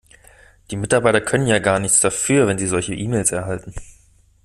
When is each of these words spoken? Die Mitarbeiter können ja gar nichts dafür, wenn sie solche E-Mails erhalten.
Die 0.71 0.77
Mitarbeiter 0.77 1.21
können 1.21 1.45
ja 1.45 1.59
gar 1.59 1.77
nichts 1.77 2.01
dafür, 2.01 2.47
wenn 2.47 2.57
sie 2.57 2.65
solche 2.65 2.95
E-Mails 2.95 3.31
erhalten. 3.31 3.71